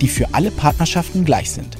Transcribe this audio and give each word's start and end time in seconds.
die 0.00 0.08
für 0.08 0.32
alle 0.32 0.50
Partnerschaften 0.50 1.24
gleich 1.24 1.50
sind. 1.50 1.76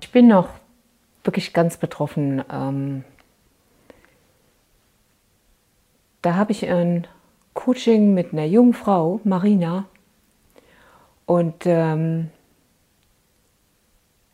Ich 0.00 0.10
bin 0.10 0.28
noch 0.28 0.48
wirklich 1.24 1.52
ganz 1.52 1.76
betroffen. 1.76 2.44
Ähm, 2.50 3.04
da 6.22 6.36
habe 6.36 6.52
ich 6.52 6.68
ein 6.68 7.06
Coaching 7.54 8.14
mit 8.14 8.32
einer 8.32 8.44
jungen 8.44 8.74
Frau, 8.74 9.20
Marina. 9.24 9.86
Und 11.26 11.66
ähm, 11.66 12.30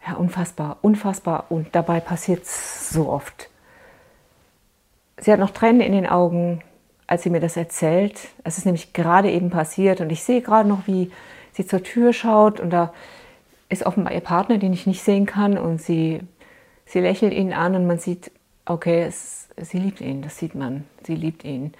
ja, 0.07 0.15
unfassbar, 0.15 0.79
unfassbar. 0.83 1.47
Und 1.51 1.75
dabei 1.75 2.01
passiert 2.01 2.43
es 2.43 2.91
so 2.91 3.09
oft. 3.09 3.49
Sie 5.19 5.33
hat 5.33 5.39
noch 5.39 5.51
Tränen 5.51 5.83
in 5.83 5.93
den 5.93 6.07
Augen, 6.07 6.63
als 7.11 7.25
sie 7.25 7.31
mir 7.31 7.41
das 7.41 7.57
erzählt. 7.57 8.29
Es 8.45 8.57
ist 8.57 8.67
nämlich 8.67 8.93
gerade 8.93 9.31
eben 9.33 9.51
passiert 9.51 10.01
und 10.01 10.11
ich 10.11 10.23
sehe 10.23 10.41
gerade 10.41 10.69
noch, 10.69 10.87
wie 10.87 11.11
sie 11.53 11.67
zur 11.67 11.83
Tür 11.83 12.13
schaut 12.13 12.61
und 12.61 12.71
da 12.71 12.93
ist 13.69 13.85
offenbar 13.85 14.15
ihr 14.15 14.21
Partner, 14.21 14.59
den 14.59 14.73
ich 14.73 14.87
nicht 14.87 15.03
sehen 15.03 15.27
kann 15.27 15.59
und 15.59 15.83
sie, 15.83 16.21
sie 16.87 17.01
lächelt 17.01 17.35
ihn 17.35 17.53
an 17.53 17.75
und 17.75 17.89
man 17.89 17.99
sieht, 17.99 18.31
okay, 18.65 19.03
es, 19.03 19.49
sie 19.61 19.79
liebt 19.79 20.01
ihn, 20.01 20.23
das 20.23 20.39
sieht 20.39 20.55
man, 20.55 20.85
sie 21.05 21.17
liebt 21.17 21.45
ihn. 21.45 21.73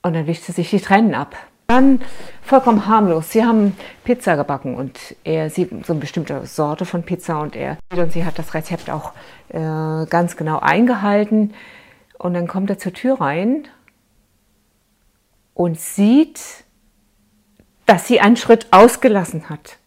Und 0.00 0.14
dann 0.14 0.26
wischt 0.26 0.44
sie 0.44 0.52
sich 0.52 0.70
die 0.70 0.80
Tränen 0.80 1.14
ab. 1.14 1.36
Dann 1.66 2.00
vollkommen 2.40 2.86
harmlos. 2.86 3.32
Sie 3.32 3.44
haben 3.44 3.76
Pizza 4.04 4.36
gebacken 4.36 4.76
und 4.76 5.14
er 5.24 5.50
sieht 5.50 5.84
so 5.84 5.92
eine 5.92 6.00
bestimmte 6.00 6.46
Sorte 6.46 6.86
von 6.86 7.02
Pizza 7.02 7.40
und 7.40 7.54
er 7.54 7.76
und 7.94 8.12
sie 8.12 8.24
hat 8.24 8.38
das 8.38 8.54
Rezept 8.54 8.88
auch 8.88 9.12
äh, 9.50 10.06
ganz 10.06 10.38
genau 10.38 10.58
eingehalten. 10.60 11.52
Und 12.18 12.34
dann 12.34 12.46
kommt 12.46 12.70
er 12.70 12.78
zur 12.78 12.92
Tür 12.92 13.20
rein 13.20 13.68
und 15.54 15.80
sieht, 15.80 16.64
dass 17.86 18.06
sie 18.06 18.20
einen 18.20 18.36
Schritt 18.36 18.66
ausgelassen 18.70 19.48
hat. 19.48 19.78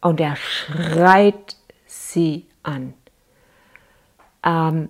Und 0.00 0.20
er 0.20 0.36
schreit 0.36 1.56
sie 1.86 2.46
an. 2.62 2.94
Ähm, 4.44 4.88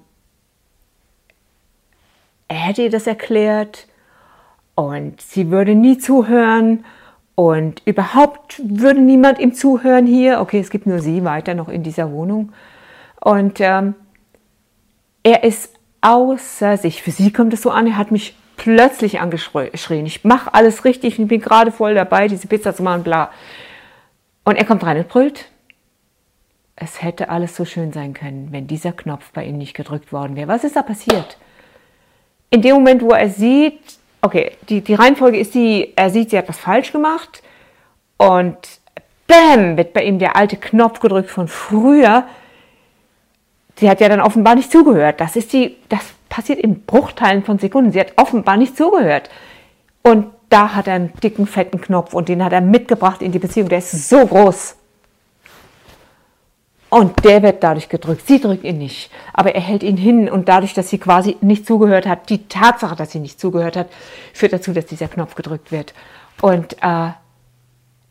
er 2.49 2.56
hätte 2.56 2.83
ihr 2.83 2.91
das 2.91 3.06
erklärt 3.06 3.87
und 4.75 5.21
sie 5.21 5.51
würde 5.51 5.75
nie 5.75 5.99
zuhören 5.99 6.84
und 7.34 7.83
überhaupt 7.87 8.61
würde 8.65 9.01
niemand 9.01 9.39
ihm 9.39 9.55
zuhören 9.55 10.06
hier. 10.06 10.41
Okay, 10.41 10.61
es 10.61 10.71
gibt 10.71 10.87
nur 10.87 11.01
sie 11.01 11.25
weiter 11.25 11.55
noch 11.55 11.69
in 11.69 11.83
dieser 11.83 12.11
Wohnung. 12.11 12.53
Und 13.21 13.61
ähm, 13.61 13.95
er 15.23 15.45
ist 15.45 15.75
außer 16.01 16.77
sich. 16.77 17.03
Für 17.03 17.11
sie 17.11 17.33
kommt 17.33 17.53
es 17.55 17.62
so 17.62 17.70
an, 17.70 17.87
er 17.87 17.97
hat 17.97 18.11
mich 18.11 18.34
plötzlich 18.56 19.20
angeschrien. 19.20 20.06
Ich 20.06 20.25
mache 20.25 20.53
alles 20.55 20.84
richtig, 20.84 21.19
ich 21.19 21.28
bin 21.28 21.41
gerade 21.41 21.72
voll 21.72 21.94
dabei, 21.94 22.28
diese 22.28 22.47
Pizza 22.47 22.75
zu 22.75 22.83
machen, 22.83 23.03
bla. 23.03 23.31
Und 24.44 24.56
er 24.56 24.65
kommt 24.65 24.84
rein 24.84 24.99
und 24.99 25.09
brüllt. 25.09 25.49
Es 26.77 27.03
hätte 27.03 27.28
alles 27.28 27.56
so 27.56 27.65
schön 27.65 27.93
sein 27.93 28.15
können, 28.15 28.49
wenn 28.50 28.66
dieser 28.66 28.93
Knopf 28.93 29.31
bei 29.33 29.44
ihm 29.44 29.59
nicht 29.59 29.75
gedrückt 29.75 30.12
worden 30.12 30.37
wäre. 30.37 30.49
Was 30.49 30.65
ist 30.65 30.77
da 30.77 30.83
passiert? 30.83 31.37
In 32.50 32.62
dem 32.62 32.75
Moment, 32.75 33.03
wo 33.03 33.10
er 33.10 33.28
sieht, 33.28 33.81
okay, 34.21 34.53
die, 34.69 34.81
die 34.81 34.94
Reihenfolge 34.94 35.39
ist 35.39 35.54
die, 35.54 35.93
er 35.97 36.10
sieht, 36.10 36.31
sie 36.31 36.39
hat 36.39 36.49
was 36.49 36.59
falsch 36.59 36.93
gemacht 36.93 37.43
und 38.16 38.56
bam, 39.27 39.77
wird 39.77 39.93
bei 39.93 40.04
ihm 40.04 40.19
der 40.19 40.37
alte 40.37 40.56
Knopf 40.56 41.00
gedrückt 41.00 41.31
von 41.31 41.49
früher. 41.49 42.25
Sie 43.77 43.88
hat 43.88 44.00
ja 44.00 44.09
dann 44.09 44.21
offenbar 44.21 44.55
nicht 44.55 44.71
zugehört. 44.71 45.21
Das 45.21 45.37
ist 45.37 45.53
die, 45.53 45.77
das 45.88 46.00
passiert 46.28 46.59
in 46.59 46.84
Bruchteilen 46.84 47.43
von 47.43 47.59
Sekunden. 47.59 47.93
Sie 47.93 48.00
hat 48.00 48.12
offenbar 48.16 48.56
nicht 48.56 48.77
zugehört. 48.77 49.31
Und 50.03 50.27
da 50.49 50.75
hat 50.75 50.87
er 50.87 50.94
einen 50.94 51.12
dicken, 51.22 51.47
fetten 51.47 51.81
Knopf 51.81 52.12
und 52.12 52.28
den 52.28 52.44
hat 52.44 52.53
er 52.53 52.60
mitgebracht 52.60 53.22
in 53.22 53.33
die 53.33 53.38
Beziehung. 53.38 53.69
Der 53.69 53.78
ist 53.78 54.09
so 54.09 54.27
groß. 54.27 54.77
Und 56.91 57.25
der 57.25 57.43
wird 57.43 57.62
dadurch 57.62 57.88
gedrückt. 57.88 58.27
Sie 58.27 58.38
drückt 58.38 58.65
ihn 58.65 58.77
nicht. 58.77 59.10
Aber 59.33 59.55
er 59.55 59.62
hält 59.62 59.83
ihn 59.83 59.97
hin 59.97 60.28
und 60.28 60.50
dadurch, 60.50 60.75
dass 60.75 60.91
sie 60.91 60.99
quasi 60.99 61.39
nicht 61.41 61.66
zugehört 61.66 62.06
hat, 62.06 62.28
die 62.28 62.49
Tatsache, 62.49 62.97
dass 62.97 63.12
sie 63.12 63.19
nicht 63.19 63.41
zugehört 63.41 63.77
hat, 63.77 63.89
führt 64.34 64.53
dazu, 64.53 64.75
dass 64.75 64.84
dieser 64.84 65.09
Knopf 65.09 65.34
gedrückt 65.34 65.72
wird. 65.72 65.94
Und 66.43 66.75
äh, 66.83 67.12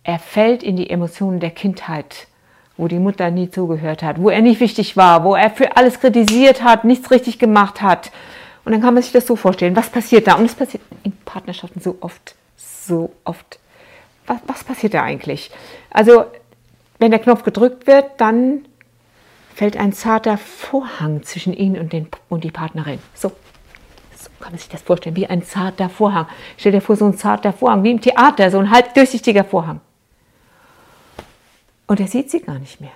er 0.03 0.19
fällt 0.19 0.63
in 0.63 0.77
die 0.77 0.89
Emotionen 0.89 1.39
der 1.39 1.51
Kindheit, 1.51 2.27
wo 2.77 2.87
die 2.87 2.99
Mutter 2.99 3.29
nie 3.31 3.49
zugehört 3.49 4.03
hat, 4.03 4.21
wo 4.21 4.29
er 4.29 4.41
nicht 4.41 4.59
wichtig 4.59 4.97
war, 4.97 5.23
wo 5.23 5.35
er 5.35 5.51
für 5.51 5.77
alles 5.77 5.99
kritisiert 5.99 6.63
hat, 6.63 6.83
nichts 6.83 7.11
richtig 7.11 7.39
gemacht 7.39 7.81
hat. 7.81 8.11
Und 8.63 8.71
dann 8.71 8.81
kann 8.81 8.93
man 8.93 9.03
sich 9.03 9.11
das 9.11 9.27
so 9.27 9.35
vorstellen. 9.35 9.75
Was 9.75 9.89
passiert 9.89 10.27
da? 10.27 10.35
Und 10.35 10.45
es 10.45 10.55
passiert 10.55 10.83
in 11.03 11.13
Partnerschaften 11.25 11.81
so 11.81 11.97
oft, 12.01 12.35
so 12.57 13.11
oft. 13.23 13.59
Was, 14.27 14.37
was 14.47 14.63
passiert 14.63 14.93
da 14.93 15.03
eigentlich? 15.03 15.51
Also, 15.89 16.25
wenn 16.99 17.11
der 17.11 17.19
Knopf 17.19 17.43
gedrückt 17.43 17.87
wird, 17.87 18.05
dann 18.17 18.65
fällt 19.55 19.77
ein 19.77 19.93
zarter 19.93 20.37
Vorhang 20.37 21.23
zwischen 21.23 21.53
ihn 21.53 21.77
und, 21.77 21.91
den, 21.91 22.07
und 22.29 22.43
die 22.43 22.51
Partnerin. 22.51 22.99
So. 23.13 23.29
so 24.15 24.29
kann 24.39 24.53
man 24.53 24.59
sich 24.59 24.69
das 24.69 24.81
vorstellen, 24.81 25.15
wie 25.15 25.27
ein 25.27 25.43
zarter 25.43 25.89
Vorhang. 25.89 26.27
Stell 26.57 26.71
dir 26.71 26.81
vor, 26.81 26.95
so 26.95 27.05
ein 27.05 27.17
zarter 27.17 27.53
Vorhang, 27.53 27.83
wie 27.83 27.91
im 27.91 28.01
Theater, 28.01 28.49
so 28.51 28.59
ein 28.59 28.71
halb 28.71 28.93
durchsichtiger 28.93 29.43
Vorhang. 29.43 29.81
Und 31.91 31.99
er 31.99 32.07
sieht 32.07 32.31
sie 32.31 32.39
gar 32.39 32.57
nicht 32.57 32.79
mehr. 32.79 32.93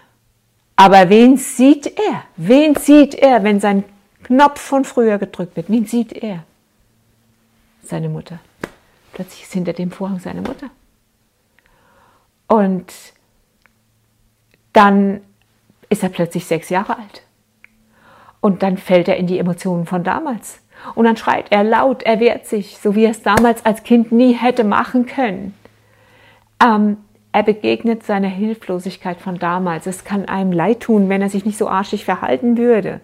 Aber 0.77 1.09
wen 1.09 1.35
sieht 1.35 1.85
er? 1.85 2.23
Wen 2.37 2.75
sieht 2.75 3.13
er, 3.13 3.43
wenn 3.43 3.59
sein 3.59 3.83
Knopf 4.23 4.61
von 4.61 4.85
früher 4.85 5.17
gedrückt 5.17 5.57
wird? 5.57 5.69
Wen 5.69 5.85
sieht 5.85 6.13
er? 6.13 6.45
Seine 7.83 8.07
Mutter. 8.07 8.39
Plötzlich 9.11 9.43
ist 9.43 9.51
hinter 9.51 9.73
dem 9.73 9.91
Vorhang 9.91 10.19
seine 10.19 10.39
Mutter. 10.39 10.69
Und 12.47 12.85
dann 14.71 15.19
ist 15.89 16.01
er 16.01 16.07
plötzlich 16.07 16.45
sechs 16.45 16.69
Jahre 16.69 16.97
alt. 16.97 17.23
Und 18.39 18.63
dann 18.63 18.77
fällt 18.77 19.09
er 19.09 19.17
in 19.17 19.27
die 19.27 19.39
Emotionen 19.39 19.85
von 19.85 20.05
damals. 20.05 20.61
Und 20.93 21.03
dann 21.03 21.17
schreit 21.17 21.51
er 21.51 21.65
laut, 21.65 22.03
er 22.03 22.21
wehrt 22.21 22.45
sich, 22.45 22.77
so 22.77 22.95
wie 22.95 23.03
er 23.03 23.11
es 23.11 23.23
damals 23.23 23.65
als 23.65 23.83
Kind 23.83 24.13
nie 24.13 24.31
hätte 24.31 24.63
machen 24.63 25.05
können. 25.05 25.53
Ähm, 26.63 26.95
er 27.35 27.43
begegnet 27.43 28.05
seiner 28.05 28.29
Hilflosigkeit 28.29 29.19
von 29.19 29.37
damals. 29.37 29.87
Es 29.87 30.05
kann 30.05 30.23
einem 30.23 30.53
leid 30.53 30.79
tun, 30.79 31.09
wenn 31.09 31.21
er 31.21 31.27
sich 31.27 31.43
nicht 31.43 31.57
so 31.57 31.67
arschig 31.67 32.05
verhalten 32.05 32.57
würde. 32.57 33.01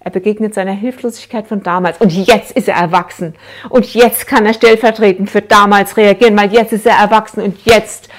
Er 0.00 0.10
begegnet 0.10 0.52
seiner 0.52 0.72
Hilflosigkeit 0.72 1.46
von 1.46 1.62
damals. 1.62 1.98
Und 1.98 2.12
jetzt 2.12 2.50
ist 2.50 2.68
er 2.68 2.74
erwachsen. 2.74 3.34
Und 3.70 3.94
jetzt 3.94 4.26
kann 4.26 4.44
er 4.44 4.52
stellvertretend 4.52 5.30
für 5.30 5.40
damals 5.40 5.96
reagieren, 5.96 6.36
weil 6.36 6.52
jetzt 6.52 6.74
ist 6.74 6.84
er 6.84 6.98
erwachsen 6.98 7.42
und 7.42 7.64
jetzt 7.64 8.10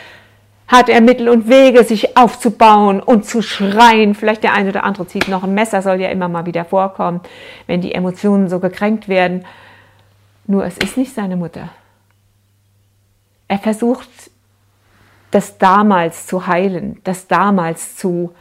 hat 0.67 0.89
er 0.89 0.99
Mittel 0.99 1.29
und 1.29 1.47
Wege, 1.47 1.83
sich 1.83 2.17
aufzubauen 2.17 2.99
und 2.99 3.23
zu 3.23 3.43
schreien. 3.43 4.15
Vielleicht 4.15 4.41
der 4.41 4.53
eine 4.53 4.69
oder 4.69 4.83
andere 4.83 5.05
zieht 5.05 5.27
noch 5.27 5.43
ein 5.43 5.53
Messer, 5.53 5.83
soll 5.83 6.01
ja 6.01 6.09
immer 6.09 6.27
mal 6.27 6.47
wieder 6.47 6.65
vorkommen, 6.65 7.21
wenn 7.67 7.81
die 7.81 7.93
Emotionen 7.93 8.49
so 8.49 8.57
gekränkt 8.57 9.07
werden. 9.07 9.45
Nur 10.47 10.65
es 10.65 10.79
ist 10.79 10.97
nicht 10.97 11.13
seine 11.13 11.35
Mutter. 11.35 11.69
Er 13.47 13.59
versucht, 13.59 14.09
das 15.31 15.57
damals 15.57 16.27
zu 16.27 16.47
heilen, 16.47 16.99
das 17.03 17.27
damals 17.27 17.95
zu, 17.95 18.33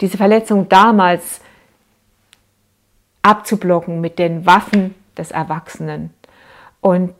diese 0.00 0.16
Verletzung 0.16 0.68
damals 0.68 1.40
abzublocken 3.22 4.00
mit 4.00 4.18
den 4.18 4.46
Waffen 4.46 4.94
des 5.16 5.30
Erwachsenen. 5.30 6.10
Und 6.80 7.14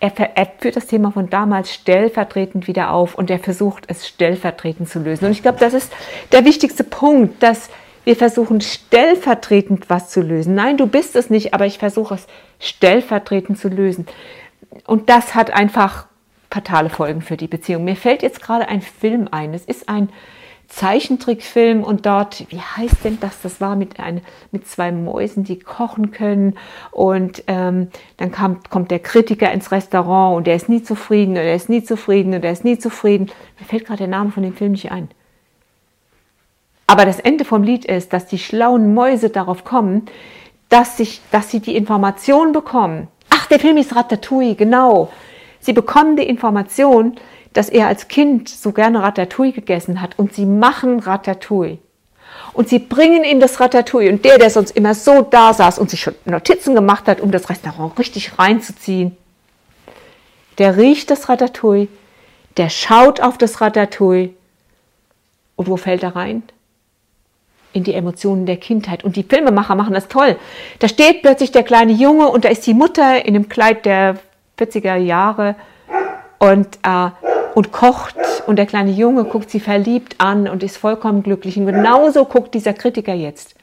er, 0.00 0.12
er, 0.36 0.46
führt 0.58 0.76
das 0.76 0.86
Thema 0.86 1.10
von 1.10 1.28
damals 1.30 1.72
stellvertretend 1.72 2.68
wieder 2.68 2.92
auf 2.92 3.14
und 3.14 3.30
er 3.30 3.38
versucht 3.38 3.84
es 3.88 4.06
stellvertretend 4.06 4.88
zu 4.88 5.00
lösen. 5.00 5.24
Und 5.24 5.32
ich 5.32 5.42
glaube, 5.42 5.58
das 5.58 5.74
ist 5.74 5.92
der 6.30 6.44
wichtigste 6.44 6.84
Punkt, 6.84 7.42
dass 7.42 7.70
wir 8.04 8.14
versuchen 8.14 8.60
stellvertretend 8.60 9.90
was 9.90 10.10
zu 10.10 10.20
lösen. 10.20 10.54
Nein, 10.54 10.76
du 10.76 10.86
bist 10.86 11.16
es 11.16 11.30
nicht, 11.30 11.52
aber 11.52 11.66
ich 11.66 11.78
versuche 11.78 12.14
es 12.14 12.26
stellvertretend 12.60 13.58
zu 13.58 13.68
lösen. 13.68 14.06
Und 14.86 15.10
das 15.10 15.34
hat 15.34 15.50
einfach 15.50 16.07
fatale 16.50 16.90
Folgen 16.90 17.22
für 17.22 17.36
die 17.36 17.46
Beziehung. 17.46 17.84
Mir 17.84 17.96
fällt 17.96 18.22
jetzt 18.22 18.42
gerade 18.42 18.68
ein 18.68 18.82
Film 18.82 19.28
ein. 19.30 19.54
Es 19.54 19.64
ist 19.64 19.88
ein 19.88 20.08
Zeichentrickfilm 20.68 21.82
und 21.82 22.04
dort, 22.04 22.44
wie 22.50 22.60
heißt 22.60 23.04
denn 23.04 23.18
das? 23.20 23.40
Das 23.40 23.60
war 23.60 23.74
mit, 23.74 23.98
ein, 24.00 24.20
mit 24.52 24.66
zwei 24.68 24.92
Mäusen, 24.92 25.42
die 25.42 25.58
kochen 25.58 26.10
können 26.10 26.58
und 26.90 27.42
ähm, 27.46 27.88
dann 28.18 28.30
kam, 28.30 28.60
kommt 28.68 28.90
der 28.90 28.98
Kritiker 28.98 29.50
ins 29.50 29.72
Restaurant 29.72 30.36
und 30.36 30.46
der 30.46 30.56
ist 30.56 30.68
nie 30.68 30.82
zufrieden 30.82 31.32
und 31.32 31.38
er 31.38 31.54
ist 31.54 31.70
nie 31.70 31.82
zufrieden 31.82 32.34
und 32.34 32.44
er 32.44 32.52
ist 32.52 32.64
nie 32.64 32.78
zufrieden. 32.78 33.30
Mir 33.58 33.64
fällt 33.64 33.86
gerade 33.86 33.98
der 33.98 34.08
Name 34.08 34.30
von 34.30 34.42
dem 34.42 34.54
Film 34.54 34.72
nicht 34.72 34.92
ein. 34.92 35.08
Aber 36.86 37.06
das 37.06 37.18
Ende 37.18 37.44
vom 37.46 37.62
Lied 37.62 37.86
ist, 37.86 38.12
dass 38.12 38.26
die 38.26 38.38
schlauen 38.38 38.92
Mäuse 38.94 39.30
darauf 39.30 39.64
kommen, 39.64 40.06
dass, 40.68 40.98
sich, 40.98 41.22
dass 41.30 41.50
sie 41.50 41.60
die 41.60 41.76
Information 41.76 42.52
bekommen. 42.52 43.08
Ach, 43.30 43.46
der 43.46 43.58
Film 43.58 43.78
ist 43.78 43.96
Ratatouille, 43.96 44.54
genau. 44.54 45.10
Sie 45.68 45.74
bekommen 45.74 46.16
die 46.16 46.22
Information, 46.22 47.16
dass 47.52 47.68
er 47.68 47.88
als 47.88 48.08
Kind 48.08 48.48
so 48.48 48.72
gerne 48.72 49.02
Ratatouille 49.02 49.52
gegessen 49.52 50.00
hat 50.00 50.18
und 50.18 50.32
sie 50.32 50.46
machen 50.46 50.98
Ratatouille. 50.98 51.76
Und 52.54 52.70
sie 52.70 52.78
bringen 52.78 53.22
ihm 53.22 53.38
das 53.38 53.60
Ratatouille 53.60 54.10
und 54.10 54.24
der, 54.24 54.38
der 54.38 54.48
sonst 54.48 54.70
immer 54.70 54.94
so 54.94 55.20
da 55.20 55.52
saß 55.52 55.78
und 55.78 55.90
sich 55.90 56.00
schon 56.00 56.14
Notizen 56.24 56.74
gemacht 56.74 57.06
hat, 57.06 57.20
um 57.20 57.30
das 57.32 57.50
Restaurant 57.50 57.98
richtig 57.98 58.38
reinzuziehen, 58.38 59.14
der 60.56 60.78
riecht 60.78 61.10
das 61.10 61.28
Ratatouille, 61.28 61.88
der 62.56 62.70
schaut 62.70 63.20
auf 63.20 63.36
das 63.36 63.60
Ratatouille 63.60 64.30
und 65.56 65.68
wo 65.68 65.76
fällt 65.76 66.02
er 66.02 66.16
rein? 66.16 66.44
in 67.74 67.84
die 67.84 67.92
Emotionen 67.92 68.46
der 68.46 68.56
Kindheit. 68.56 69.04
Und 69.04 69.16
die 69.16 69.22
Filmemacher 69.22 69.74
machen 69.74 69.92
das 69.92 70.08
toll. 70.08 70.36
Da 70.78 70.88
steht 70.88 71.20
plötzlich 71.20 71.52
der 71.52 71.62
kleine 71.62 71.92
Junge 71.92 72.28
und 72.28 72.46
da 72.46 72.48
ist 72.48 72.66
die 72.66 72.72
Mutter 72.72 73.24
in 73.26 73.34
dem 73.34 73.50
Kleid 73.50 73.84
der 73.84 74.18
40er 74.58 74.96
Jahre 74.96 75.54
und, 76.38 76.78
äh, 76.82 77.10
und 77.54 77.72
kocht 77.72 78.16
und 78.46 78.56
der 78.56 78.66
kleine 78.66 78.90
Junge 78.90 79.24
guckt 79.24 79.50
sie 79.50 79.60
verliebt 79.60 80.16
an 80.18 80.48
und 80.48 80.62
ist 80.62 80.76
vollkommen 80.76 81.22
glücklich. 81.22 81.56
Und 81.58 81.66
genauso 81.66 82.24
guckt 82.24 82.54
dieser 82.54 82.72
Kritiker 82.72 83.14
jetzt. 83.14 83.54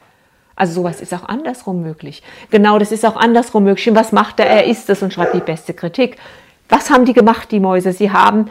Also 0.56 0.74
sowas 0.74 1.01
ist 1.01 1.13
auch 1.13 1.27
andersrum 1.27 1.81
möglich. 1.81 2.24
Genau, 2.50 2.80
das 2.80 2.92
ist 2.92 3.06
auch 3.06 3.18
andersrum 3.18 3.63
möglich. 3.63 3.89
Und 3.89 3.95
was 3.95 4.12
macht 4.12 4.39
er? 4.39 4.45
Er 4.45 4.65
ist 4.65 4.89
es 4.89 5.01
und 5.01 5.12
schreibt 5.12 5.33
die 5.33 5.39
beste 5.39 5.74
Kritik. 5.74 6.18
Was 6.69 6.89
haben 6.89 7.06
die 7.06 7.13
gemacht, 7.13 7.51
die 7.51 7.59
Mäuse? 7.59 7.92
Sie 7.92 8.12
haben 8.12 8.50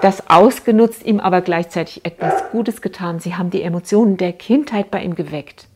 das 0.00 0.28
ausgenutzt, 0.28 1.04
ihm 1.04 1.20
aber 1.20 1.40
gleichzeitig 1.40 2.04
etwas 2.04 2.50
Gutes 2.50 2.82
getan. 2.82 3.20
Sie 3.20 3.34
haben 3.34 3.50
die 3.50 3.62
Emotionen 3.62 4.16
der 4.16 4.32
Kindheit 4.32 4.90
bei 4.90 5.02
ihm 5.02 5.14
geweckt. 5.14 5.66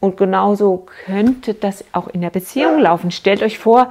Und 0.00 0.16
genauso 0.16 0.86
könnte 1.06 1.54
das 1.54 1.84
auch 1.92 2.08
in 2.08 2.20
der 2.20 2.30
Beziehung 2.30 2.78
laufen. 2.78 3.10
Stellt 3.10 3.42
euch 3.42 3.58
vor, 3.58 3.90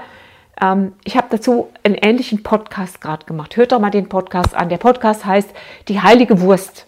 ähm, 0.61 0.93
ich 1.03 1.17
habe 1.17 1.27
dazu 1.29 1.69
einen 1.83 1.95
ähnlichen 1.95 2.43
Podcast 2.43 3.01
gerade 3.01 3.25
gemacht. 3.25 3.57
Hört 3.57 3.71
doch 3.71 3.79
mal 3.79 3.89
den 3.89 4.09
Podcast 4.09 4.55
an. 4.55 4.69
Der 4.69 4.77
Podcast 4.77 5.25
heißt 5.25 5.49
Die 5.87 6.01
heilige 6.01 6.41
Wurst. 6.41 6.87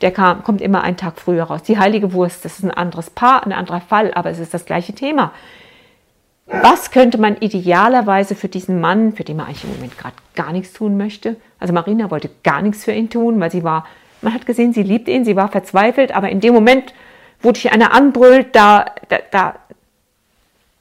Der 0.00 0.10
kam, 0.10 0.42
kommt 0.42 0.60
immer 0.60 0.82
einen 0.82 0.96
Tag 0.96 1.20
früher 1.20 1.44
raus. 1.44 1.62
Die 1.62 1.78
heilige 1.78 2.12
Wurst, 2.12 2.44
das 2.44 2.58
ist 2.58 2.64
ein 2.64 2.72
anderes 2.72 3.10
Paar, 3.10 3.46
ein 3.46 3.52
anderer 3.52 3.80
Fall, 3.80 4.12
aber 4.14 4.30
es 4.30 4.40
ist 4.40 4.52
das 4.52 4.64
gleiche 4.64 4.94
Thema. 4.94 5.32
Was 6.46 6.90
könnte 6.90 7.18
man 7.18 7.36
idealerweise 7.36 8.34
für 8.34 8.48
diesen 8.48 8.80
Mann, 8.80 9.12
für 9.12 9.22
den 9.22 9.36
man 9.36 9.46
eigentlich 9.46 9.64
im 9.64 9.70
Moment 9.70 9.96
gerade 9.96 10.16
gar 10.34 10.52
nichts 10.52 10.72
tun 10.72 10.96
möchte? 10.96 11.36
Also 11.60 11.72
Marina 11.72 12.10
wollte 12.10 12.30
gar 12.42 12.62
nichts 12.62 12.84
für 12.84 12.92
ihn 12.92 13.10
tun, 13.10 13.38
weil 13.40 13.52
sie 13.52 13.62
war, 13.62 13.86
man 14.22 14.34
hat 14.34 14.44
gesehen, 14.44 14.72
sie 14.72 14.82
liebt 14.82 15.08
ihn, 15.08 15.24
sie 15.24 15.36
war 15.36 15.48
verzweifelt, 15.48 16.14
aber 16.14 16.30
in 16.30 16.40
dem 16.40 16.52
Moment, 16.52 16.92
wo 17.40 17.52
dich 17.52 17.70
einer 17.72 17.94
anbrüllt, 17.94 18.54
da, 18.54 18.86
da, 19.08 19.18
da, 19.30 19.54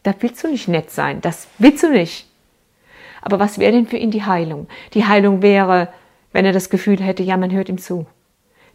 da 0.03 0.13
willst 0.19 0.44
du 0.44 0.48
nicht 0.48 0.68
nett 0.68 0.92
sein, 0.92 1.21
das 1.21 1.48
willst 1.57 1.83
du 1.83 1.89
nicht. 1.89 2.27
Aber 3.21 3.39
was 3.39 3.59
wäre 3.59 3.71
denn 3.71 3.88
für 3.88 3.98
ihn 3.98 4.12
die 4.12 4.24
Heilung? 4.24 4.68
Die 4.94 5.06
Heilung 5.06 5.42
wäre, 5.42 5.89
wenn 6.33 6.45
er 6.45 6.53
das 6.53 6.69
Gefühl 6.69 7.00
hätte, 7.01 7.24
ja, 7.24 7.38
man 7.38 7.51
hört 7.51 7.69
ihm 7.69 7.77
zu. 7.77 8.07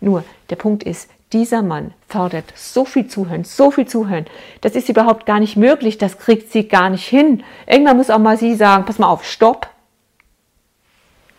Nur, 0.01 0.25
der 0.51 0.57
Punkt 0.57 0.85
ist, 0.85 1.11
dieser 1.33 1.63
Mann 1.63 1.93
fordert 2.09 2.53
so 2.55 2.85
viel 2.85 3.09
Zuhören, 3.09 3.45
so 3.45 3.71
viel 3.71 3.87
Zuhören. 3.87 4.27
Das 4.61 4.77
ist 4.77 4.89
überhaupt 4.89 5.27
gar 5.27 5.41
nicht 5.41 5.57
möglich, 5.57 5.99
das 5.99 6.19
kriegt 6.19 6.53
sie 6.53 6.69
gar 6.69 6.91
nicht 6.91 7.07
hin. 7.07 7.43
Irgendwann 7.67 7.97
muss 7.97 8.11
auch 8.11 8.19
mal 8.19 8.37
sie 8.37 8.55
sagen, 8.55 8.85
pass 8.85 8.99
mal 8.99 9.09
auf, 9.09 9.25
stopp. 9.25 9.69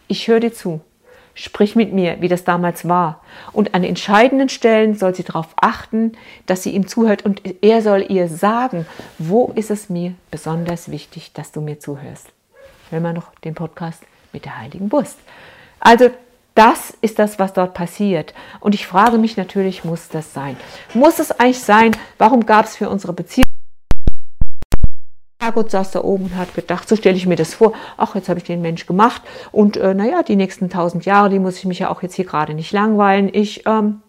Ich 0.09 0.27
höre 0.27 0.41
dir 0.41 0.53
zu. 0.53 0.81
Sprich 1.39 1.75
mit 1.75 1.93
mir, 1.93 2.19
wie 2.19 2.29
das 2.29 2.45
damals 2.45 2.87
war. 2.87 3.21
Und 3.53 3.75
an 3.75 3.83
entscheidenden 3.83 4.49
Stellen 4.49 4.95
soll 4.95 5.13
sie 5.13 5.23
darauf 5.23 5.49
achten, 5.55 6.13
dass 6.47 6.63
sie 6.63 6.71
ihm 6.71 6.87
zuhört 6.87 7.25
und 7.25 7.43
er 7.61 7.83
soll 7.83 8.03
ihr 8.09 8.27
sagen, 8.27 8.87
wo 9.19 9.51
ist 9.53 9.69
es 9.69 9.87
mir 9.87 10.15
besonders 10.31 10.89
wichtig, 10.89 11.33
dass 11.33 11.51
du 11.51 11.61
mir 11.61 11.79
zuhörst. 11.79 12.29
Wenn 12.89 13.03
man 13.03 13.13
noch 13.13 13.35
den 13.43 13.53
Podcast 13.53 14.01
mit 14.33 14.45
der 14.45 14.57
Heiligen 14.57 14.91
Wurst. 14.91 15.19
Also 15.79 16.09
das 16.55 16.97
ist 17.01 17.19
das, 17.19 17.37
was 17.37 17.53
dort 17.53 17.75
passiert. 17.75 18.33
Und 18.59 18.73
ich 18.73 18.87
frage 18.87 19.19
mich 19.19 19.37
natürlich, 19.37 19.83
muss 19.83 20.09
das 20.09 20.33
sein? 20.33 20.57
Muss 20.95 21.19
es 21.19 21.31
eigentlich 21.31 21.59
sein? 21.59 21.95
Warum 22.17 22.47
gab 22.47 22.65
es 22.65 22.75
für 22.75 22.89
unsere 22.89 23.13
Beziehung? 23.13 23.56
Herrgott 25.39 25.71
saß 25.71 25.91
da 25.91 26.03
oben 26.03 26.25
und 26.25 26.35
hat 26.35 26.55
gedacht, 26.55 26.89
so 26.89 26.95
stelle 26.95 27.15
ich 27.15 27.27
mir 27.27 27.35
das 27.35 27.53
vor, 27.53 27.73
ach, 27.95 28.15
jetzt 28.15 28.27
habe 28.27 28.39
ich 28.39 28.45
den 28.45 28.61
Mensch 28.61 28.85
gemacht 28.87 29.21
und 29.51 29.77
äh, 29.77 29.93
naja, 29.93 30.23
die 30.23 30.35
nächsten 30.35 30.69
tausend 30.69 31.05
Jahre, 31.05 31.29
die 31.29 31.39
muss 31.39 31.57
ich 31.57 31.65
mich 31.65 31.79
ja 31.79 31.89
auch 31.89 32.01
jetzt 32.01 32.15
hier 32.15 32.25
gerade 32.25 32.53
nicht 32.53 32.71
langweilen. 32.71 33.29
Ich 33.31 33.65
ähm, 33.67 34.01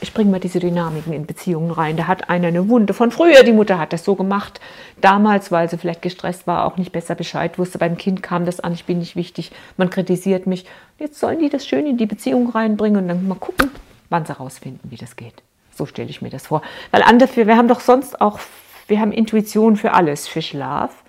ich 0.00 0.12
bringe 0.12 0.30
mal 0.30 0.40
diese 0.40 0.60
Dynamiken 0.60 1.12
in 1.12 1.26
Beziehungen 1.26 1.70
rein. 1.70 1.96
Da 1.96 2.06
hat 2.06 2.28
einer 2.28 2.48
eine 2.48 2.68
Wunde 2.68 2.92
von 2.92 3.10
früher, 3.10 3.42
die 3.44 3.52
Mutter 3.52 3.78
hat 3.78 3.92
das 3.92 4.04
so 4.04 4.14
gemacht. 4.14 4.60
Damals, 5.00 5.50
weil 5.50 5.70
sie 5.70 5.78
vielleicht 5.78 6.02
gestresst 6.02 6.46
war, 6.46 6.66
auch 6.66 6.76
nicht 6.76 6.92
besser 6.92 7.14
Bescheid 7.14 7.58
wusste. 7.58 7.78
Beim 7.78 7.96
Kind 7.96 8.22
kam 8.22 8.44
das 8.44 8.60
an, 8.60 8.72
ich 8.72 8.84
bin 8.84 8.98
nicht 8.98 9.16
wichtig, 9.16 9.52
man 9.76 9.88
kritisiert 9.88 10.46
mich. 10.46 10.66
Jetzt 10.98 11.18
sollen 11.18 11.38
die 11.38 11.48
das 11.48 11.66
schön 11.66 11.86
in 11.86 11.96
die 11.96 12.06
Beziehung 12.06 12.50
reinbringen 12.50 13.02
und 13.02 13.08
dann 13.08 13.26
mal 13.26 13.36
gucken, 13.36 13.70
wann 14.10 14.26
sie 14.26 14.36
rausfinden, 14.36 14.90
wie 14.90 14.96
das 14.96 15.16
geht. 15.16 15.42
So 15.74 15.86
stelle 15.86 16.10
ich 16.10 16.20
mir 16.20 16.30
das 16.30 16.46
vor. 16.46 16.62
Weil 16.90 17.02
andere, 17.02 17.46
wir 17.46 17.56
haben 17.56 17.68
doch 17.68 17.80
sonst 17.80 18.20
auch, 18.20 18.38
wir 18.88 19.00
haben 19.00 19.12
Intuition 19.12 19.76
für 19.76 19.92
alles, 19.92 20.28
für 20.28 20.42
Schlaf. 20.42 21.02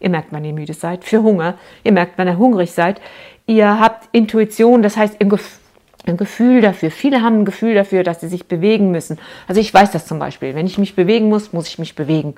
Ihr 0.00 0.10
merkt, 0.10 0.28
wann 0.30 0.44
ihr 0.44 0.52
müde 0.52 0.74
seid, 0.74 1.04
für 1.04 1.22
Hunger. 1.22 1.54
Ihr 1.82 1.92
merkt, 1.92 2.14
wann 2.16 2.28
ihr 2.28 2.38
hungrig 2.38 2.72
seid. 2.72 3.00
Ihr 3.46 3.80
habt 3.80 4.08
Intuition, 4.12 4.82
das 4.82 4.96
heißt 4.96 5.16
im 5.18 5.28
Gefühl, 5.28 5.60
ein 6.06 6.16
Gefühl 6.16 6.60
dafür. 6.60 6.90
Viele 6.90 7.22
haben 7.22 7.40
ein 7.40 7.44
Gefühl 7.44 7.74
dafür, 7.74 8.02
dass 8.02 8.20
sie 8.20 8.28
sich 8.28 8.46
bewegen 8.46 8.90
müssen. 8.90 9.18
Also 9.48 9.60
ich 9.60 9.72
weiß 9.72 9.90
das 9.90 10.06
zum 10.06 10.18
Beispiel. 10.18 10.54
Wenn 10.54 10.66
ich 10.66 10.78
mich 10.78 10.94
bewegen 10.94 11.28
muss, 11.28 11.52
muss 11.52 11.68
ich 11.68 11.78
mich 11.78 11.94
bewegen. 11.94 12.34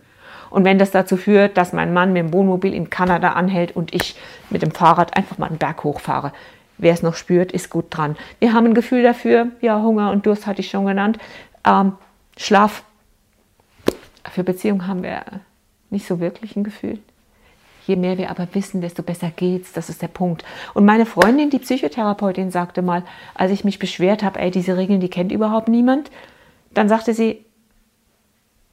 Und 0.50 0.64
wenn 0.64 0.78
das 0.78 0.92
dazu 0.92 1.16
führt, 1.16 1.56
dass 1.56 1.72
mein 1.72 1.92
Mann 1.92 2.12
mit 2.12 2.22
dem 2.22 2.32
Wohnmobil 2.32 2.72
in 2.72 2.90
Kanada 2.90 3.30
anhält 3.30 3.74
und 3.74 3.92
ich 3.92 4.16
mit 4.50 4.62
dem 4.62 4.70
Fahrrad 4.70 5.16
einfach 5.16 5.38
mal 5.38 5.48
einen 5.48 5.58
Berg 5.58 5.82
hochfahre, 5.82 6.32
wer 6.78 6.92
es 6.92 7.02
noch 7.02 7.14
spürt, 7.14 7.50
ist 7.50 7.68
gut 7.70 7.86
dran. 7.90 8.16
Wir 8.38 8.52
haben 8.52 8.66
ein 8.66 8.74
Gefühl 8.74 9.02
dafür, 9.02 9.48
ja, 9.60 9.82
Hunger 9.82 10.12
und 10.12 10.26
Durst 10.26 10.46
hatte 10.46 10.60
ich 10.60 10.70
schon 10.70 10.86
genannt. 10.86 11.18
Ähm, 11.66 11.94
Schlaf. 12.36 12.84
Für 14.36 14.44
Beziehung 14.44 14.86
haben 14.86 15.02
wir 15.02 15.24
nicht 15.88 16.06
so 16.06 16.20
wirklich 16.20 16.56
ein 16.56 16.62
Gefühl. 16.62 16.98
Je 17.86 17.96
mehr 17.96 18.18
wir 18.18 18.28
aber 18.28 18.46
wissen, 18.52 18.82
desto 18.82 19.02
besser 19.02 19.30
geht's. 19.30 19.72
Das 19.72 19.88
ist 19.88 20.02
der 20.02 20.08
Punkt. 20.08 20.44
Und 20.74 20.84
meine 20.84 21.06
Freundin, 21.06 21.48
die 21.48 21.58
Psychotherapeutin, 21.58 22.50
sagte 22.50 22.82
mal, 22.82 23.02
als 23.34 23.50
ich 23.50 23.64
mich 23.64 23.78
beschwert 23.78 24.22
habe, 24.22 24.38
ey, 24.38 24.50
diese 24.50 24.76
Regeln, 24.76 25.00
die 25.00 25.08
kennt 25.08 25.32
überhaupt 25.32 25.68
niemand, 25.68 26.10
dann 26.74 26.90
sagte 26.90 27.14
sie, 27.14 27.46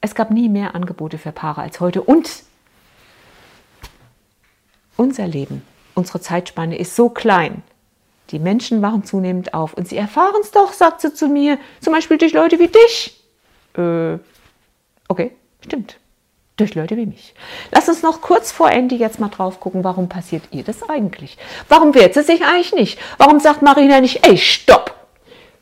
es 0.01 0.15
gab 0.15 0.31
nie 0.31 0.49
mehr 0.49 0.75
Angebote 0.75 1.17
für 1.17 1.31
Paare 1.31 1.61
als 1.61 1.79
heute. 1.79 2.01
Und 2.01 2.43
unser 4.97 5.27
Leben, 5.27 5.61
unsere 5.95 6.19
Zeitspanne 6.19 6.77
ist 6.77 6.93
so 6.97 7.07
klein. 7.07 7.63
Die 8.31 8.39
Menschen 8.39 8.81
wachen 8.81 9.05
zunehmend 9.05 9.53
auf 9.53 9.75
und 9.75 9.87
sie 9.87 9.95
erfahren 9.95 10.41
es 10.41 10.51
doch, 10.51 10.73
sagt 10.73 10.99
sie 10.99 11.13
zu 11.13 11.29
mir, 11.29 11.57
zum 11.79 11.93
Beispiel 11.93 12.17
durch 12.17 12.33
Leute 12.33 12.59
wie 12.59 12.67
dich. 12.67 13.23
Äh, 13.77 14.19
okay, 15.07 15.31
stimmt 15.63 15.97
durch 16.57 16.75
Leute 16.75 16.95
wie 16.97 17.05
mich. 17.05 17.33
Lass 17.71 17.89
uns 17.89 18.03
noch 18.03 18.21
kurz 18.21 18.51
vor 18.51 18.69
Ende 18.71 18.95
jetzt 18.95 19.19
mal 19.19 19.29
drauf 19.29 19.59
gucken, 19.59 19.83
warum 19.83 20.07
passiert 20.07 20.43
ihr 20.51 20.63
das 20.63 20.87
eigentlich? 20.87 21.37
Warum 21.67 21.95
wehrt 21.95 22.13
sie 22.13 22.23
sich 22.23 22.43
eigentlich 22.43 22.73
nicht? 22.73 22.99
Warum 23.17 23.39
sagt 23.39 23.61
Marina 23.61 23.99
nicht, 24.01 24.25
ey, 24.25 24.37
stopp! 24.37 24.93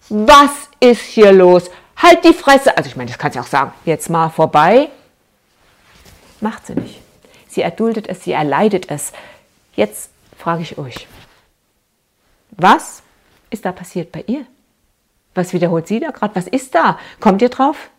Was 0.09 0.51
ist 0.81 1.01
hier 1.01 1.31
los? 1.31 1.69
Halt 1.95 2.25
die 2.25 2.33
Fresse! 2.33 2.75
Also 2.75 2.89
ich 2.89 2.95
meine, 2.97 3.09
das 3.09 3.17
kann 3.17 3.31
sie 3.31 3.39
auch 3.39 3.47
sagen, 3.47 3.71
jetzt 3.85 4.09
mal 4.09 4.29
vorbei. 4.29 4.89
Macht 6.41 6.67
sie 6.67 6.75
nicht. 6.75 6.99
Sie 7.47 7.61
erduldet 7.61 8.07
es, 8.07 8.23
sie 8.23 8.33
erleidet 8.33 8.89
es. 8.89 9.13
Jetzt 9.75 10.09
frage 10.37 10.63
ich 10.63 10.77
euch, 10.77 11.07
was 12.51 13.03
ist 13.49 13.65
da 13.65 13.71
passiert 13.71 14.11
bei 14.11 14.23
ihr? 14.27 14.45
Was 15.35 15.53
wiederholt 15.53 15.87
sie 15.87 16.01
da 16.01 16.11
gerade? 16.11 16.35
Was 16.35 16.47
ist 16.47 16.75
da? 16.75 16.99
Kommt 17.21 17.41
ihr 17.41 17.49
drauf? 17.49 17.89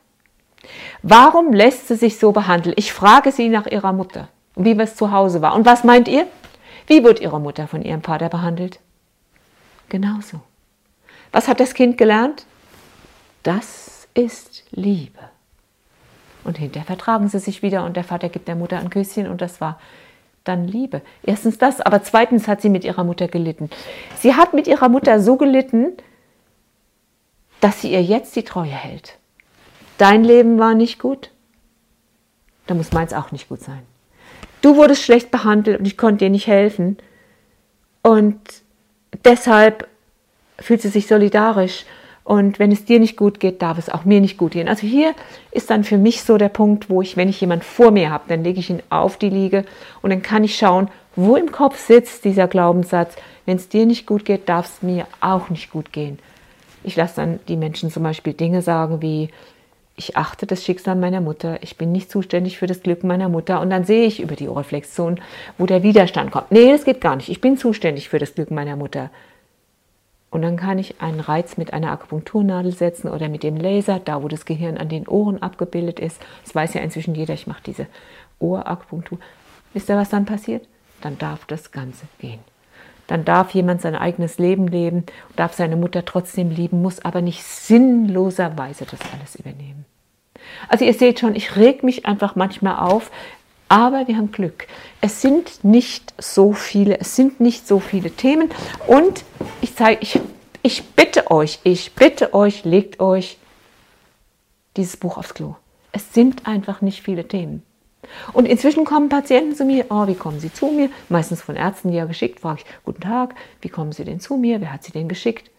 Warum 1.03 1.53
lässt 1.53 1.89
sie 1.89 1.97
sich 1.97 2.19
so 2.19 2.33
behandeln? 2.33 2.75
Ich 2.79 2.93
frage 2.93 3.33
sie 3.33 3.49
nach 3.49 3.67
ihrer 3.67 3.93
Mutter, 3.93 4.29
wie 4.55 4.79
es 4.79 4.97
zu 4.97 5.13
Hause 5.13 5.43
war. 5.43 5.55
Und 5.55 5.67
was 5.67 5.85
meint 5.85 6.09
ihr? 6.09 6.27
Wie 6.87 7.05
wird 7.05 7.21
ihre 7.21 7.41
Mutter 7.41 7.67
von 7.67 7.83
ihrem 7.83 8.03
Vater 8.03 8.29
behandelt? 8.29 8.81
Genauso. 9.89 10.41
Was 11.33 11.49
hat 11.49 11.61
das 11.61 11.75
Kind 11.75 11.99
gelernt? 11.99 12.47
Das 13.43 14.09
ist 14.15 14.65
Liebe. 14.71 15.19
Und 16.45 16.59
hinterher 16.59 16.87
vertragen 16.87 17.29
sie 17.29 17.39
sich 17.39 17.63
wieder 17.63 17.85
und 17.85 17.97
der 17.97 18.05
Vater 18.05 18.29
gibt 18.29 18.49
der 18.49 18.57
Mutter 18.57 18.79
ein 18.79 18.91
Küsschen 18.91 19.29
und 19.29 19.41
das 19.41 19.61
war 19.61 19.79
dann 20.45 20.67
Liebe. 20.67 21.03
Erstens 21.23 21.59
das, 21.59 21.81
aber 21.81 22.03
zweitens 22.03 22.49
hat 22.49 22.61
sie 22.61 22.69
mit 22.69 22.85
ihrer 22.85 23.05
Mutter 23.05 23.29
gelitten. 23.29 23.71
Sie 24.19 24.35
hat 24.35 24.55
mit 24.55 24.67
ihrer 24.67 24.89
Mutter 24.89 25.21
so 25.21 25.37
gelitten, 25.37 25.93
dass 27.61 27.81
sie 27.81 27.93
ihr 27.93 28.03
jetzt 28.03 28.35
die 28.35 28.43
Treue 28.43 28.71
hält. 28.71 29.19
Dein 29.99 30.25
Leben 30.25 30.59
war 30.59 30.75
nicht 30.75 30.99
gut, 30.99 31.31
dann 32.67 32.77
muss 32.77 32.93
meins 32.93 33.13
auch 33.13 33.33
nicht 33.33 33.49
gut 33.49 33.61
sein. 33.61 33.83
Du 34.61 34.77
wurdest 34.77 35.03
schlecht 35.03 35.31
behandelt 35.31 35.79
und 35.81 35.87
ich 35.87 35.99
konnte 35.99 36.25
dir 36.25 36.31
nicht 36.31 36.47
helfen. 36.47 36.97
Und 38.03 38.39
deshalb 39.25 39.89
fühlt 40.59 40.81
sie 40.81 40.89
sich 40.89 41.07
solidarisch. 41.07 41.85
Und 42.25 42.61
wenn 42.61 42.71
es 42.71 42.85
dir 42.85 43.01
nicht 43.01 43.17
gut 43.17 43.41
geht, 43.41 43.63
darf 43.63 43.79
es 43.79 43.89
auch 43.89 44.05
mir 44.05 44.21
nicht 44.21 44.39
gut 44.39 44.53
gehen. 44.53 44.69
Also 44.69 44.87
hier 44.87 45.15
ist 45.51 45.71
dann 45.71 45.83
für 45.83 45.99
mich 45.99 46.23
so 46.23 46.39
der 46.39 46.49
Punkt, 46.49 46.89
wo 46.89 47.03
ich, 47.03 47.17
wenn 47.17 47.29
ich 47.29 47.41
jemanden 47.41 47.65
vor 47.65 47.91
mir 47.91 48.11
habe, 48.11 48.25
dann 48.29 48.45
lege 48.45 48.61
ich 48.61 48.71
ihn 48.71 48.83
auf 48.91 49.17
die 49.17 49.29
Liege 49.29 49.65
und 50.03 50.11
dann 50.11 50.23
kann 50.23 50.45
ich 50.45 50.57
schauen, 50.57 50.89
wo 51.17 51.35
im 51.37 51.51
Kopf 51.51 51.85
sitzt 51.85 52.25
dieser 52.25 52.47
Glaubenssatz, 52.47 53.17
wenn 53.45 53.57
es 53.57 53.69
dir 53.69 53.87
nicht 53.87 54.07
gut 54.07 54.25
geht, 54.25 54.49
darf 54.49 54.67
es 54.67 54.83
mir 54.83 55.07
auch 55.21 55.51
nicht 55.51 55.73
gut 55.73 55.93
gehen. 55.93 56.21
Ich 56.85 56.95
lasse 56.95 57.17
dann 57.17 57.41
die 57.49 57.57
Menschen 57.57 57.91
zum 57.91 58.05
Beispiel 58.05 58.35
Dinge 58.35 58.63
sagen 58.63 59.03
wie, 59.03 59.31
ich 59.97 60.17
achte 60.17 60.47
das 60.47 60.65
Schicksal 60.65 60.97
meiner 60.97 61.21
Mutter, 61.21 61.63
ich 61.63 61.77
bin 61.77 61.93
nicht 61.93 62.11
zuständig 62.11 62.59
für 62.59 62.67
das 62.67 62.83
Glück 62.83 63.05
meiner 63.05 63.29
Mutter 63.29 63.61
und 63.61 63.71
dann 63.71 63.85
sehe 63.85 64.07
ich 64.07 64.21
über 64.21 64.37
die 64.37 64.47
Reflexion, 64.47 65.21
wo 65.59 65.67
der 65.67 65.83
Widerstand 65.83 66.31
kommt. 66.31 66.51
Nee, 66.51 66.73
das 66.73 66.85
geht 66.85 67.01
gar 67.01 67.17
nicht, 67.17 67.29
ich 67.29 67.41
bin 67.41 67.57
zuständig 67.57 68.09
für 68.09 68.19
das 68.19 68.35
Glück 68.35 68.51
meiner 68.51 68.77
Mutter. 68.77 69.11
Und 70.31 70.41
dann 70.41 70.57
kann 70.57 70.79
ich 70.79 71.03
einen 71.03 71.21
Reiz 71.21 71.59
mit 71.59 71.75
einer 71.75 71.93
Akupunkturnadel 71.93 72.73
setzen 72.73 73.09
oder 73.09 73.29
mit 73.29 73.43
dem 73.43 73.59
Laser, 73.59 74.01
da 74.03 74.23
wo 74.23 74.29
das 74.29 74.47
Gehirn 74.47 74.79
an 74.79 74.89
den 74.89 75.07
Ohren 75.07 75.43
abgebildet 75.43 76.01
ist. 76.01 76.23
Das 76.43 76.55
weiß 76.55 76.73
ja 76.73 76.81
inzwischen 76.81 77.15
jeder, 77.15 77.35
ich 77.35 77.47
mache 77.47 77.63
diese 77.67 77.87
Ohrakupunktur. 78.39 79.19
Wisst 79.75 79.91
ihr, 79.91 79.97
was 79.97 80.09
dann 80.09 80.25
passiert? 80.25 80.67
Dann 81.03 81.19
darf 81.19 81.45
das 81.45 81.71
Ganze 81.71 82.07
gehen. 82.19 82.41
Dann 83.07 83.25
darf 83.25 83.53
jemand 83.53 83.83
sein 83.83 83.95
eigenes 83.95 84.39
Leben 84.39 84.69
leben, 84.69 85.05
darf 85.37 85.55
seine 85.55 85.77
Mutter 85.77 86.05
trotzdem 86.05 86.51
lieben, 86.51 86.83
muss 86.83 87.05
aber 87.05 87.21
nicht 87.21 87.43
sinnloserweise 87.43 88.85
das 88.85 89.01
alles 89.15 89.37
übernehmen. 89.37 89.85
Also 90.69 90.85
ihr 90.85 90.95
seht 90.95 91.21
schon, 91.21 91.35
ich 91.35 91.57
reg 91.57 91.83
mich 91.83 92.07
einfach 92.07 92.37
manchmal 92.37 92.79
auf, 92.79 93.11
aber 93.69 94.07
wir 94.07 94.17
haben 94.17 94.33
Glück. 94.33 94.67
Es 95.01 95.23
sind 95.23 95.65
nicht 95.65 96.13
so 96.19 96.53
viele, 96.53 97.01
es 97.01 97.17
sind 97.17 97.41
nicht 97.41 97.67
so 97.67 97.81
viele 97.81 98.11
Themen 98.11 98.51
und 98.87 99.25
ich 99.61 99.75
zeige, 99.75 100.03
ich, 100.03 100.21
ich 100.63 100.85
bitte 100.91 101.31
euch, 101.31 101.61
ich 101.65 101.95
bitte 101.95 102.35
euch, 102.35 102.65
legt 102.65 103.01
euch 103.01 103.39
dieses 104.77 104.97
Buch 104.97 105.17
aufs 105.17 105.35
Klo. 105.35 105.57
Es 105.93 106.15
sind 106.15 106.47
einfach 106.47 106.81
nicht 106.81 107.03
viele 107.03 107.27
Themen. 107.29 107.63
Und 108.33 108.47
inzwischen 108.47 108.85
kommen 108.85 109.09
Patienten 109.09 109.55
zu 109.55 109.65
mir, 109.65 109.87
oh, 109.91 110.07
wie 110.07 110.15
kommen 110.15 110.41
Sie 110.41 110.53
zu 110.53 110.67
mir? 110.67 110.91
Meistens 111.09 111.41
von 111.41 111.57
Ärzten, 111.57 111.91
die 111.91 111.97
ja 111.97 112.05
geschickt, 112.05 112.41
frage 112.41 112.61
ich, 112.61 112.67
guten 112.85 113.01
Tag, 113.01 113.35
wie 113.61 113.69
kommen 113.69 113.93
Sie 113.93 114.05
denn 114.05 114.21
zu 114.21 114.37
mir? 114.37 114.61
Wer 114.61 114.73
hat 114.73 114.83
Sie 114.83 114.93
denn 114.93 115.09
geschickt? 115.09 115.51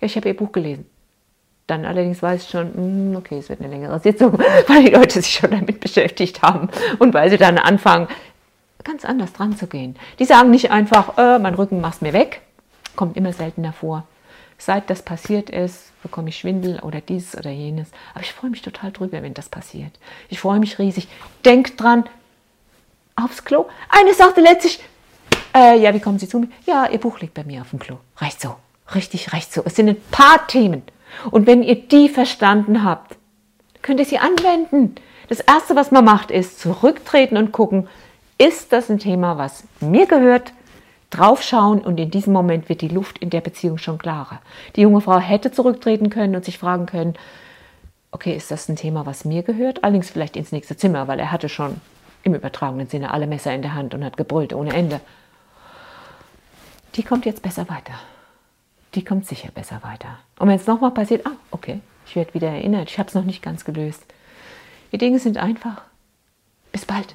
Ja, 0.00 0.06
ich 0.06 0.16
habe 0.16 0.28
Ihr 0.28 0.36
Buch 0.36 0.52
gelesen. 0.52 0.86
Dann 1.66 1.84
allerdings 1.84 2.20
weiß 2.20 2.42
ich 2.42 2.50
schon, 2.50 2.74
hm, 2.74 3.16
okay, 3.16 3.38
es 3.38 3.48
wird 3.48 3.60
eine 3.60 3.70
längere 3.70 4.00
Sitzung, 4.00 4.36
weil 4.66 4.84
die 4.84 4.90
Leute 4.90 5.22
sich 5.22 5.34
schon 5.34 5.50
damit 5.52 5.78
beschäftigt 5.78 6.42
haben 6.42 6.68
und 6.98 7.14
weil 7.14 7.30
sie 7.30 7.36
dann 7.36 7.58
anfangen, 7.58 8.08
ganz 8.82 9.04
anders 9.04 9.32
dran 9.32 9.56
zu 9.56 9.68
gehen. 9.68 9.94
Die 10.18 10.24
sagen 10.24 10.50
nicht 10.50 10.72
einfach, 10.72 11.16
äh, 11.16 11.38
mein 11.38 11.54
Rücken 11.54 11.80
machst 11.80 12.02
mir 12.02 12.12
weg, 12.12 12.40
kommt 12.96 13.16
immer 13.16 13.32
seltener 13.32 13.72
vor. 13.72 14.04
Seit 14.60 14.90
das 14.90 15.00
passiert 15.00 15.48
ist, 15.48 15.90
bekomme 16.02 16.28
ich 16.28 16.36
Schwindel 16.36 16.80
oder 16.80 17.00
dieses 17.00 17.34
oder 17.34 17.50
jenes. 17.50 17.88
Aber 18.12 18.22
ich 18.22 18.32
freue 18.34 18.50
mich 18.50 18.60
total 18.60 18.92
drüber, 18.92 19.22
wenn 19.22 19.32
das 19.32 19.48
passiert. 19.48 19.92
Ich 20.28 20.38
freue 20.38 20.58
mich 20.60 20.78
riesig. 20.78 21.08
Denkt 21.46 21.80
dran, 21.80 22.04
aufs 23.16 23.42
Klo. 23.42 23.64
Eine 23.88 24.12
sagte 24.12 24.42
letztlich, 24.42 24.80
äh, 25.56 25.80
ja, 25.80 25.94
wie 25.94 26.00
kommen 26.00 26.18
Sie 26.18 26.28
zu 26.28 26.40
mir? 26.40 26.48
Ja, 26.66 26.86
Ihr 26.90 26.98
Buch 26.98 27.20
liegt 27.20 27.32
bei 27.32 27.42
mir 27.42 27.62
auf 27.62 27.70
dem 27.70 27.78
Klo. 27.78 27.96
Reicht 28.18 28.42
so. 28.42 28.54
Richtig, 28.94 29.32
reicht 29.32 29.50
so. 29.50 29.62
Es 29.64 29.76
sind 29.76 29.88
ein 29.88 30.00
paar 30.10 30.46
Themen. 30.46 30.82
Und 31.30 31.46
wenn 31.46 31.62
ihr 31.62 31.76
die 31.76 32.10
verstanden 32.10 32.84
habt, 32.84 33.16
könnt 33.80 33.98
ihr 33.98 34.06
sie 34.06 34.18
anwenden. 34.18 34.94
Das 35.28 35.40
Erste, 35.40 35.74
was 35.74 35.90
man 35.90 36.04
macht, 36.04 36.30
ist 36.30 36.60
zurücktreten 36.60 37.38
und 37.38 37.52
gucken, 37.52 37.88
ist 38.36 38.72
das 38.72 38.90
ein 38.90 38.98
Thema, 38.98 39.38
was 39.38 39.64
mir 39.80 40.06
gehört? 40.06 40.52
Draufschauen 41.10 41.80
und 41.80 41.98
in 41.98 42.10
diesem 42.10 42.32
Moment 42.32 42.68
wird 42.68 42.80
die 42.80 42.88
Luft 42.88 43.18
in 43.18 43.30
der 43.30 43.40
Beziehung 43.40 43.78
schon 43.78 43.98
klarer. 43.98 44.40
Die 44.76 44.82
junge 44.82 45.00
Frau 45.00 45.18
hätte 45.18 45.50
zurücktreten 45.50 46.08
können 46.08 46.36
und 46.36 46.44
sich 46.44 46.58
fragen 46.58 46.86
können, 46.86 47.14
okay, 48.12 48.34
ist 48.34 48.50
das 48.50 48.68
ein 48.68 48.76
Thema, 48.76 49.06
was 49.06 49.24
mir 49.24 49.42
gehört? 49.42 49.84
Allerdings 49.84 50.10
vielleicht 50.10 50.36
ins 50.36 50.52
nächste 50.52 50.76
Zimmer, 50.76 51.08
weil 51.08 51.18
er 51.18 51.32
hatte 51.32 51.48
schon 51.48 51.80
im 52.22 52.34
übertragenen 52.34 52.88
Sinne 52.88 53.12
alle 53.12 53.26
Messer 53.26 53.54
in 53.54 53.62
der 53.62 53.74
Hand 53.74 53.94
und 53.94 54.04
hat 54.04 54.16
gebrüllt 54.16 54.52
ohne 54.52 54.72
Ende. 54.72 55.00
Die 56.94 57.02
kommt 57.02 57.24
jetzt 57.24 57.42
besser 57.42 57.68
weiter. 57.68 57.94
Die 58.94 59.04
kommt 59.04 59.26
sicher 59.26 59.50
besser 59.54 59.82
weiter. 59.82 60.18
Und 60.38 60.48
wenn 60.48 60.56
es 60.56 60.66
nochmal 60.66 60.90
passiert, 60.90 61.26
ah, 61.26 61.36
okay, 61.50 61.80
ich 62.06 62.16
werde 62.16 62.34
wieder 62.34 62.48
erinnert, 62.48 62.90
ich 62.90 62.98
habe 62.98 63.08
es 63.08 63.14
noch 63.14 63.24
nicht 63.24 63.42
ganz 63.42 63.64
gelöst. 63.64 64.04
Die 64.92 64.98
Dinge 64.98 65.20
sind 65.20 65.38
einfach. 65.38 65.82
Bis 66.72 66.84
bald. 66.84 67.14